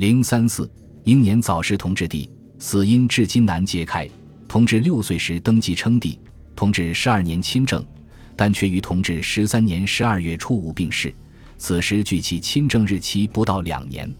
[0.00, 0.66] 零三四
[1.04, 4.08] 英年早逝同治帝，死因至今难揭开。
[4.48, 6.18] 同治六岁时登基称帝，
[6.56, 7.84] 同治十二年亲政，
[8.34, 11.14] 但却于同治十三年十二月初五病逝。
[11.58, 14.10] 此时距其亲政日期不到两年。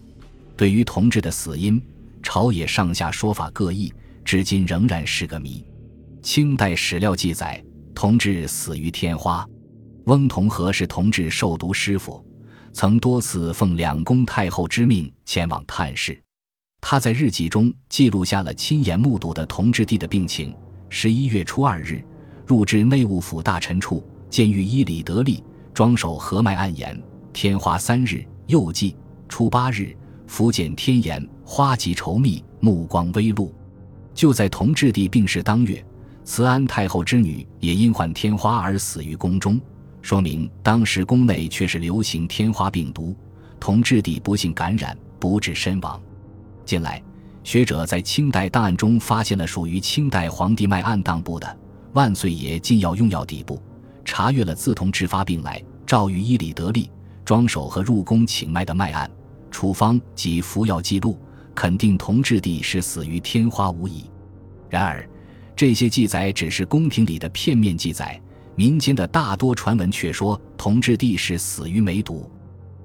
[0.55, 1.81] 对于同治的死因，
[2.21, 3.91] 朝野上下说法各异，
[4.23, 5.65] 至今仍然是个谜。
[6.21, 7.59] 清代史料记载，
[7.95, 9.43] 同治死于天花。
[10.05, 12.23] 翁同龢是同治授读师傅，
[12.73, 16.19] 曾多次奉两宫太后之命前往探视。
[16.79, 20.53] 他在日记中记录下了亲眼目睹的同治帝的病情。
[20.89, 22.03] 十一月初二日，
[22.45, 25.43] 入至内务府大臣处，见御医李德立
[25.73, 28.95] 庄手合脉按言：天花三日，又记
[29.29, 29.95] 初八日，
[30.27, 33.53] 福见天眼，花极稠密，目光微露。
[34.13, 35.83] 就在同治帝病逝当月。
[36.23, 39.59] 慈安太后之女也因患天花而死于宫中，
[40.01, 43.15] 说明当时宫内却是流行天花病毒。
[43.59, 46.01] 同治帝不幸感染，不治身亡。
[46.65, 47.01] 近来，
[47.43, 51.45] 学者在清代档案中发现了属于清代皇帝脉案当部的
[51.93, 53.55] 《万岁爷进药用药底部》，
[54.03, 56.89] 查阅了自同治发病来赵御医李德利
[57.23, 59.09] 庄守和入宫请脉的脉案、
[59.51, 61.19] 处方及服药记录，
[61.53, 64.09] 肯定同治帝是死于天花无疑。
[64.69, 65.07] 然而，
[65.55, 68.19] 这些记载只是宫廷里的片面记载，
[68.61, 72.29] 民间的大多传闻却说同治帝是死于梅毒。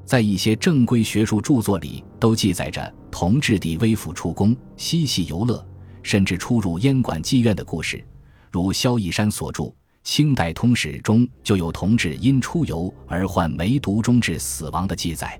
[0.07, 5.63] 在一些正规学术著作里，都记载着同治帝微服出宫嬉戏游乐，
[6.03, 8.03] 甚至出入烟馆妓院的故事。
[8.51, 9.65] 如萧逸山所著
[10.03, 15.39] 《清代通史》中就有同治因出游而患梅毒中致死亡的记载。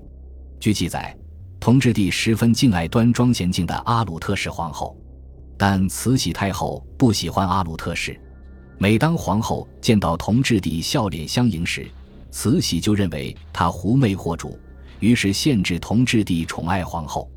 [0.61, 1.17] 据记载，
[1.59, 4.95] 同治帝十分敬爱端庄娴静的阿鲁特氏皇后。
[5.57, 8.21] 但慈禧太后不喜欢阿鲁特氏，
[8.79, 11.89] 每当皇后见到同治帝笑脸相迎时，
[12.31, 14.59] 慈禧就认为他狐媚惑主，
[15.01, 17.31] 于是限制同治帝宠爱皇后。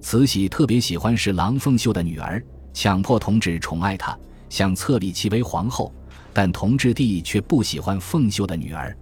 [0.00, 5.92] 慈禧特别喜欢是郎凤秀的女儿，强迫同治宠爱她，想册立其为皇后。
[6.32, 8.96] 但同治帝却不喜欢凤秀的女儿，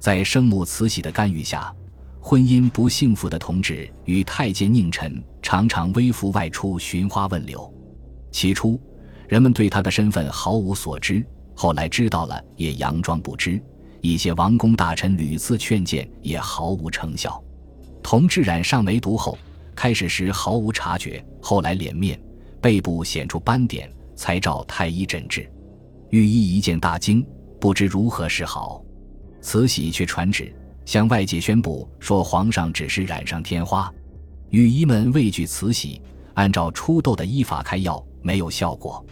[0.00, 1.72] 在生母慈禧的干预下，
[2.20, 7.72] 婚姻不幸福的同治与太监宁臣常常微服外出寻花问柳。
[8.32, 8.80] 起初，
[9.32, 13.58] 人们对他的身份毫无所知，后来知道了也佯装不知。
[14.02, 17.42] 一些王公大臣屡次劝谏，也毫无成效。
[18.02, 19.38] 同治染上梅毒后，
[19.74, 22.20] 开始时毫无察觉，后来脸面、
[22.60, 25.50] 背部显出斑点，才找太医诊治。
[26.10, 27.26] 御医一见大惊，
[27.58, 28.84] 不知如何是好。
[29.40, 30.54] 慈禧却传旨
[30.84, 33.90] 向外界宣布说，皇上只是染上天花。
[34.50, 36.02] 御医们畏惧慈禧，
[36.34, 38.04] 按照初痘的医法开药。
[38.24, 39.04] 没有效果。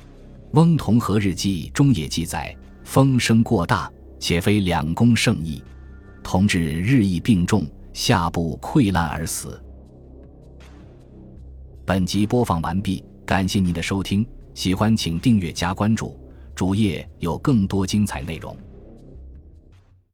[0.52, 3.88] 翁同龢日记中也记载，风声过大，
[4.18, 5.62] 且非两宫圣意，
[6.24, 9.62] 同志日益病重，下部溃烂而死。
[11.86, 16.18] 本集播放完毕，感谢您的收听，喜欢请订阅加关注，
[16.52, 18.56] 主页有更多精彩内容。